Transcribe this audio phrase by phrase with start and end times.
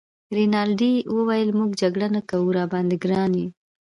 [0.37, 3.47] رینالډي وویل: موږ جګړه نه کوو، راباندي ګران يې.